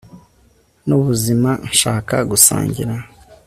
[0.87, 2.95] nubuzima nshaka gusangira